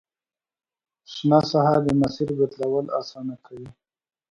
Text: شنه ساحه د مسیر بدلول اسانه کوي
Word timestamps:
شنه 1.13 1.39
ساحه 1.51 1.77
د 1.85 1.87
مسیر 2.01 2.29
بدلول 2.39 2.85
اسانه 2.99 3.35
کوي 3.45 3.69